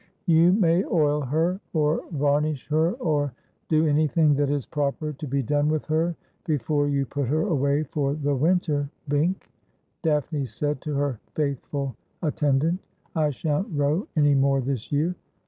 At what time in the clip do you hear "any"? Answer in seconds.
14.17-14.33